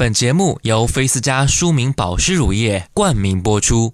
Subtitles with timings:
[0.00, 3.92] 本节目由菲斯佳舒敏保湿乳液冠名播出。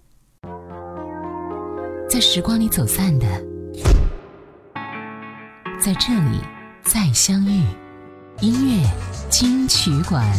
[2.08, 3.26] 在时光里走散的，
[5.80, 6.38] 在这里
[6.84, 7.60] 再相遇。
[8.40, 8.88] 音乐
[9.28, 10.32] 金曲馆。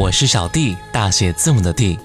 [0.00, 1.98] 我是小弟，大写字母的弟。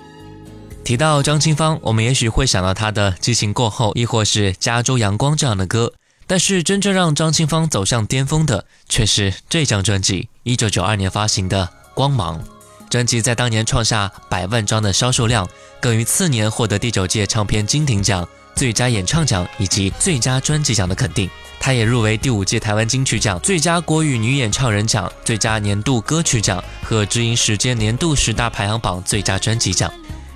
[0.84, 5.94] 提到张清芳，我们也许会想到她的《激情过后》，亦或是《加州阳光》这样的歌。
[6.28, 12.44] 但是真正让张清芳走向巅峰的，却是这张专辑，一九九二年发行的《光芒》
[12.90, 15.48] 专辑，在当年创下百万张的销售量，
[15.80, 21.30] 更于次年获得第九届唱片金鼎奖最佳演唱奖以及最佳专辑奖的肯定。
[21.60, 29.92] 她也入围第五届台湾金曲奖最佳国语女演唱人奖、最佳年度歌曲奖和知音时间年度十大排行榜最佳专辑奖。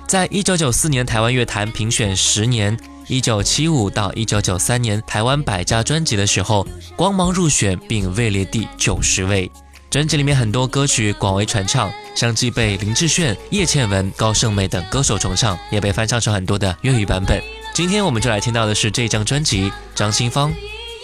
[0.08, 2.76] 在一九九四年台湾乐坛评选十年，
[3.06, 9.48] 一九七五到一九九三年台湾百家专辑的时候，光芒入选并位列第九十位。
[9.88, 17.40] 专辑里面很多歌曲广为传唱，相继被林志炫、叶倩文、高胜美等歌手重唱，也被翻唱成很多的粤语版本。
[17.80, 20.52] 今天我们就来听到的是这张专辑，张清芳《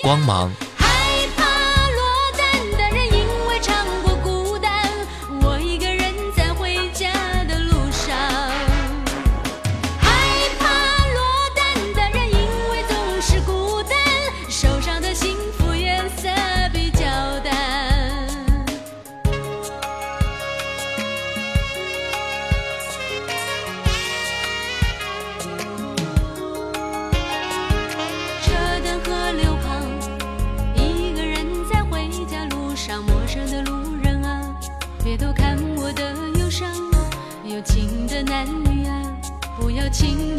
[0.03, 0.55] 光芒》。
[39.99, 40.36] 情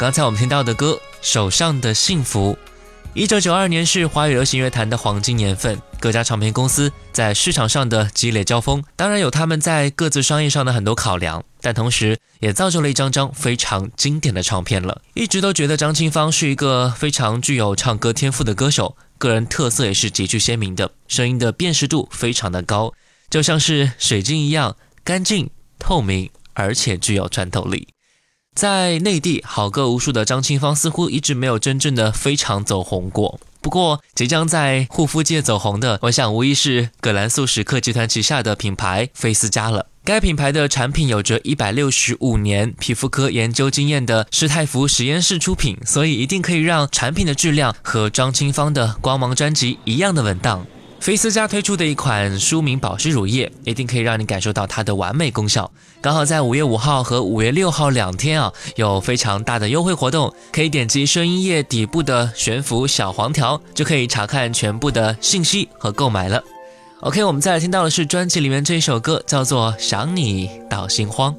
[0.00, 2.54] 刚才我们听到的歌《手上的幸福》，
[3.12, 15.02] 一九九二年是华语流行乐坛的黄金年份，各家唱片公司在市场上的激烈交锋，当然有他们在各自商业上的很多考量，但同时也造就了一张张非常经典的唱片了。
[15.12, 22.94] 一直都觉得张清芳是一个非常具有唱歌天赋的歌手，个人特色也是极具鲜明的，声音的辨识度非常的高，
[23.28, 24.74] 就像是水晶一样
[25.04, 27.88] 干净透明，而且具有穿透力。
[28.60, 33.40] 在内地好歌无数的张清芳似乎一直没有真正的非常走红过。
[33.62, 39.86] 不过，即将在护肤界走红的，我想无疑是葛兰素史克集团旗下的品牌菲斯佳了。
[40.04, 50.66] 该品牌的产品有着一百六十五年皮肤科研究经验的施泰福实验室出品，所以一定可以让产品的质量和张清芳的光芒专辑一样的稳当。
[51.00, 55.72] 菲斯家推出的一款舒敏保湿乳液，一定可以让你感受到它的完美功效。
[56.02, 66.42] 刚好在五月五号和五月六号两天啊，有非常大的优惠活动，可以点击声音页底部的悬浮小黄条，就可以查看全部的信息和购买了。
[67.00, 71.34] OK，我们再来听到的是专辑里面这一首歌，叫做《想你到心慌》。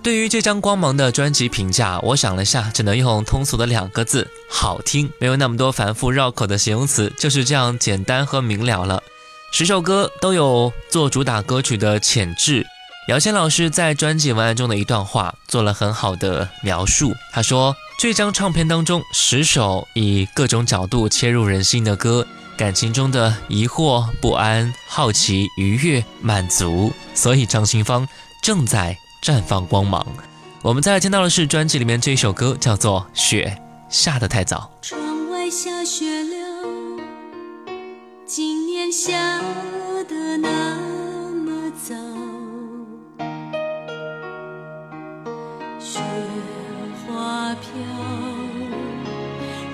[0.00, 5.10] 对于这张光芒的专辑评价，我想了下，只能用通俗的两个字：好听。
[5.18, 9.02] 没有那么多繁复绕口的形容词，就是这样简单和明了了。
[9.52, 12.66] 十首歌都有做主打歌曲的潜质。
[13.08, 17.14] 姚谦老师在专辑文案中的一段话做了很好的描述。
[17.32, 22.26] 他说：“这张唱片当中，十首以各种角度切入人心的歌，
[22.56, 28.08] 感情中的疑惑、不安、好奇、愉悦、满足，所以张清芳
[28.42, 30.06] 正在。”绽放光芒。
[30.62, 34.70] 我们再来听到的是专辑里面这一首歌，叫做《雪下得太早》。
[34.88, 36.66] 窗外下雪了，
[38.26, 39.40] 今年下
[40.08, 40.48] 得那
[41.32, 41.94] 么早，
[45.78, 46.00] 雪
[47.06, 47.70] 花飘，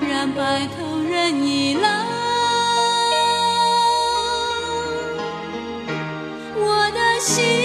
[0.07, 1.89] 让白头人已老。
[6.57, 7.64] 我的心。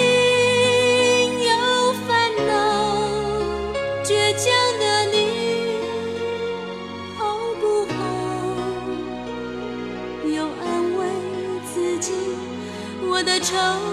[13.51, 13.90] 愁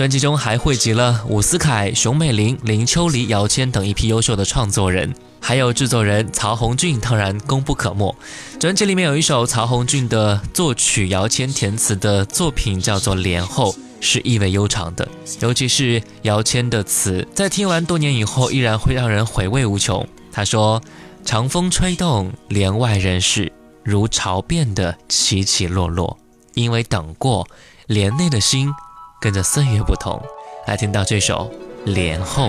[0.00, 8.16] 专辑中还汇集了伍思凯、熊美玲、林秋离、姚谦等一批优秀的创作人，还有制作人曹红俊，当然功不可没。
[8.58, 15.06] 专辑里面有一首曹红俊的作曲、姚谦填词的作品，叫做《莲后》，是意味悠长的。
[15.40, 20.08] 尤其是姚谦的词，在听完多年以后，依然会让人回味无穷。
[20.32, 20.80] 他说
[21.26, 23.52] ：“长风吹动帘外人事，
[23.84, 26.18] 如潮变的起起落落，
[26.54, 27.46] 因为等过，
[27.86, 28.72] 帘内的心。”
[29.20, 30.18] 跟着岁月不同，
[30.66, 31.50] 来听到这首
[31.92, 32.48] 《莲后》。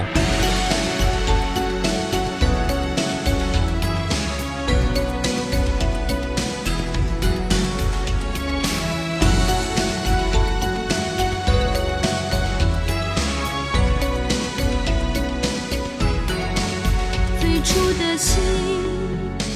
[17.42, 18.42] 最初的心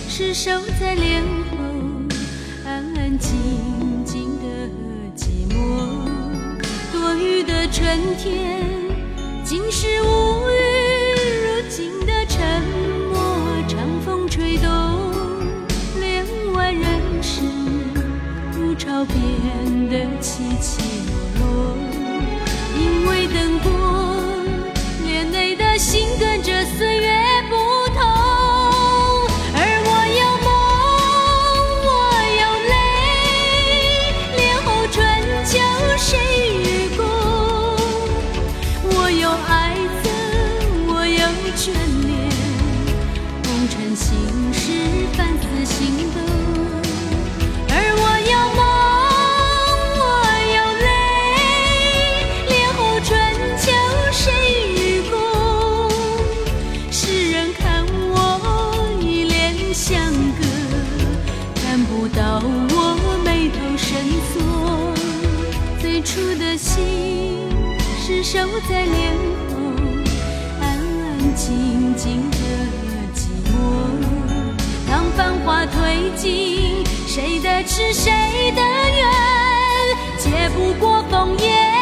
[0.09, 1.74] 是守在莲后，
[7.75, 8.63] 春天，
[9.43, 10.53] 竟是无语。
[11.43, 12.63] 如今的沉
[13.11, 13.19] 默，
[13.67, 14.69] 长风吹动
[15.99, 16.81] 帘外人
[17.21, 17.41] 世，
[18.53, 19.17] 如潮变
[19.89, 21.75] 得起起落落。
[22.79, 23.69] 因为等过，
[25.05, 27.13] 帘内的心跟着岁月
[75.67, 78.11] 推进，谁的痴，谁
[78.51, 79.05] 的缘，
[80.19, 81.74] 解不过烽烟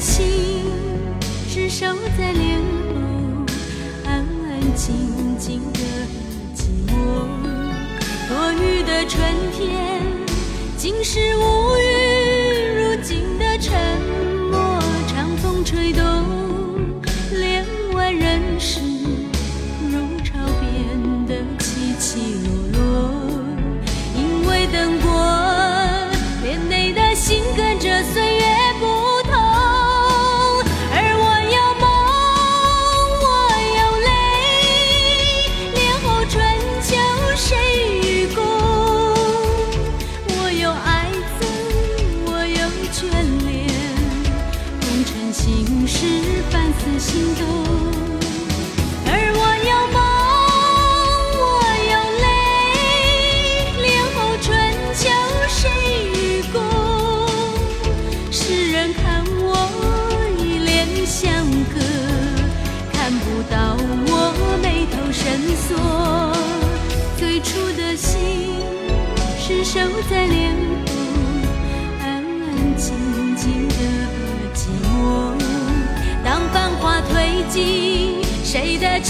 [0.00, 0.64] 心
[1.46, 1.86] 是守
[2.16, 3.44] 在脸后，
[4.06, 5.80] 安安静静的
[6.56, 6.92] 寂寞。
[8.26, 9.20] 多雨的春
[9.52, 10.00] 天，
[10.78, 11.82] 竟是无语。
[12.78, 13.68] 如今的沉
[14.00, 14.19] 默，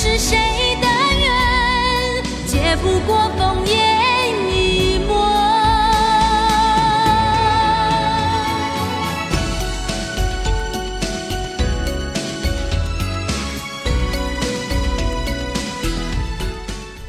[0.03, 0.39] 是，谁
[0.81, 5.29] 的缘，结不过烽烟一抹。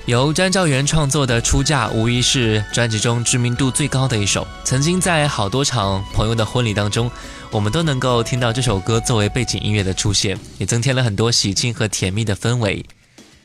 [0.05, 4.45] 由詹兆元创作的《出嫁》无疑是专辑中知名度最高的一首。
[4.65, 7.09] 曾经在好多场朋友的婚礼当中，
[7.51, 12.85] 我们都能够听到这首歌作为背景音乐的出现，也增添了很多喜庆和甜蜜的氛围。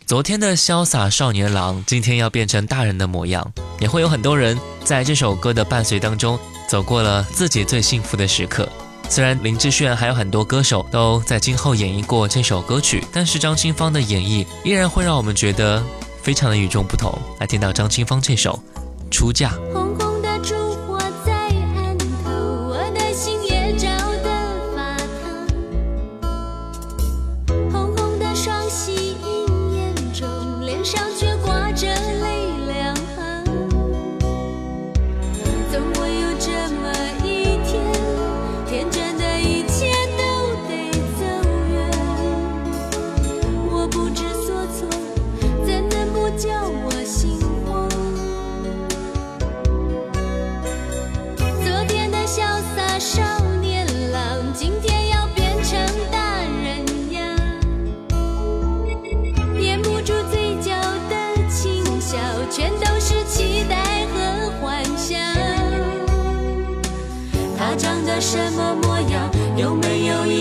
[0.07, 6.39] 昨天的潇洒少年郎，今天要变成大人的模样，也会有很多人在这首歌的伴随当中
[6.69, 8.69] 走过了自己最幸福的时刻。
[9.09, 15.83] 虽然林志炫还有很多歌手都在今后演绎过这首歌曲，但是张清芳的演绎依然会让我们觉得。
[16.23, 18.61] 非常的与众不同，来听到张清芳这首
[19.13, 19.51] 《出嫁》。
[30.87, 31.26] 上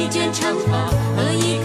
[0.05, 1.57] 一卷长发和一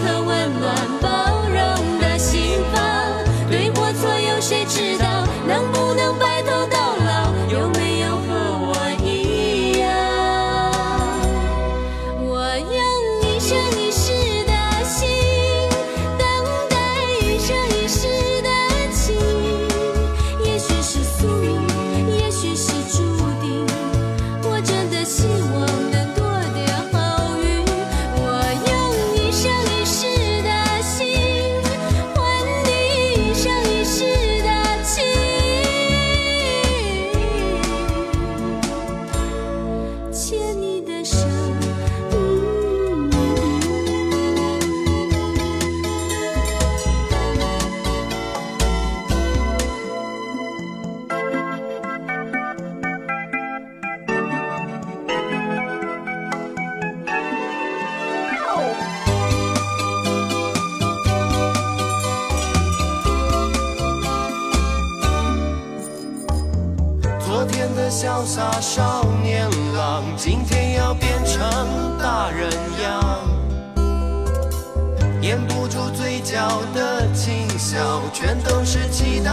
[76.73, 79.31] 的轻笑，全都是期待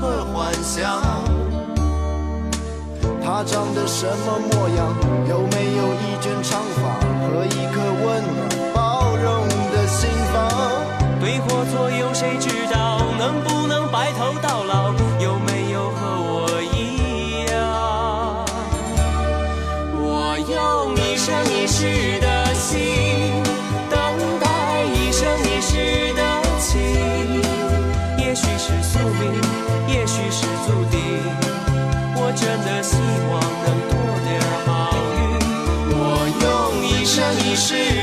[0.00, 1.00] 和幻想。
[3.22, 4.94] 他长得什么模样？
[5.28, 6.80] 有没有一卷长发
[7.26, 10.36] 和一颗温暖包容的心房？
[11.20, 13.00] 对或错，有谁知道？
[13.18, 14.92] 能不能白头到老？
[37.56, 37.95] She.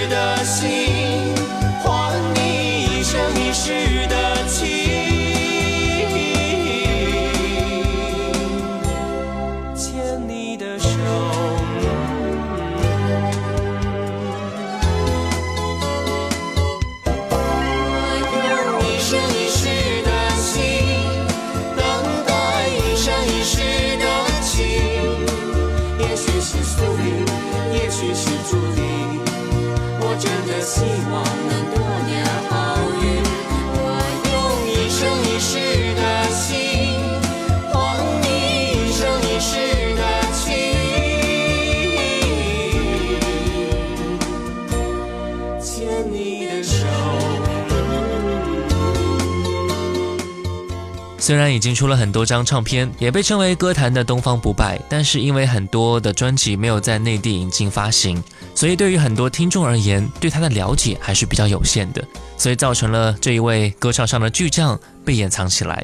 [51.34, 62.06] 虽然已经出了很多张唱片，也被称为歌坛的东方不败，但是因为很多的专辑没有在内地引进发行，所以对于很多听众而言，对他的了解还是比较有限的，
[62.38, 65.84] 所以造成了这一位歌唱上的巨匠被掩藏起来。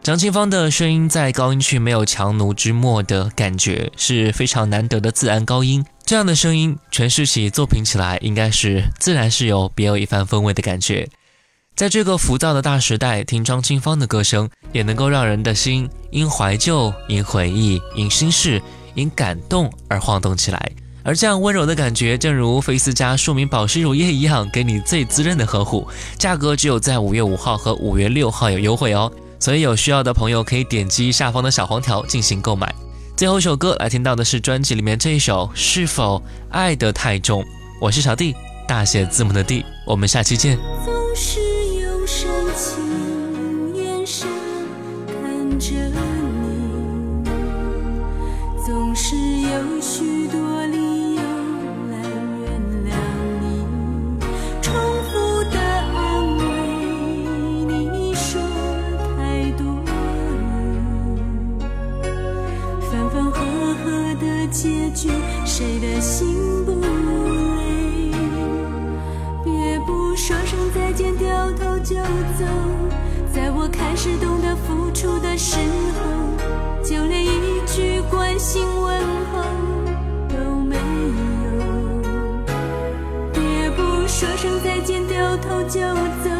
[0.00, 5.84] 张清芳的声音在高音区没有强弩之末的感觉，是非常难得的自然高音。
[6.06, 11.08] 这样的声音诠释起作品起来，应该是自然是有别有一番风味的感觉。
[11.76, 18.62] 在这个浮躁的大时代，听张清芳的歌声，也能够让人的心因怀旧、因回忆、因心事、
[18.94, 20.70] 因感动而晃动起来。
[21.02, 25.86] 而这样温柔的感觉，正如菲斯佳庶民保湿乳液一样，给你最滋润的呵护。
[26.16, 29.10] 价格只有在五月五号和五月六号有优惠哦。
[29.40, 32.72] 所以有需要的朋友可以点击下方的小黄条进行购买。
[33.16, 37.42] 最后一首歌来听到的是专辑里面这一首《是否爱得太重》。
[37.80, 38.34] 我是小弟，
[38.68, 39.64] 大写字母的弟。
[39.84, 40.56] 我们下期见。
[64.54, 65.10] 结局，
[65.44, 68.12] 谁的心不累？
[69.42, 71.96] 别不说声再见，掉头就
[72.38, 72.44] 走。
[73.34, 79.00] 在我开始懂得付出的时候，就连一句关心问
[79.32, 79.42] 候
[80.28, 80.82] 都没有。
[83.32, 85.80] 别不说声再见，掉头就
[86.22, 86.33] 走。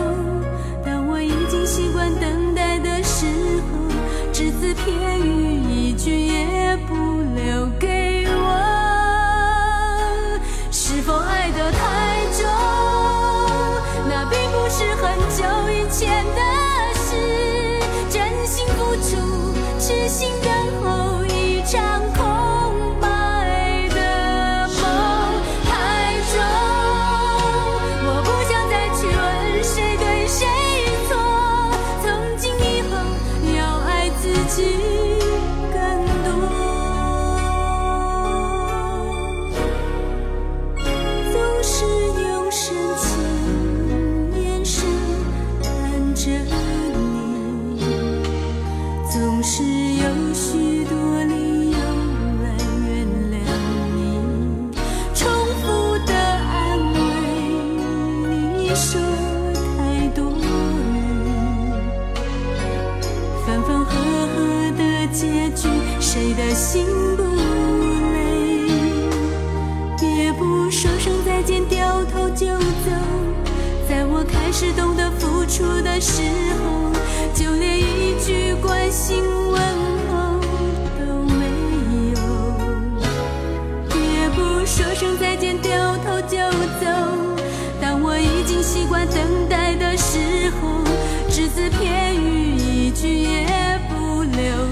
[88.65, 90.83] 习惯等待的时候，
[91.29, 93.47] 只字片语一句也
[93.91, 94.64] 不留。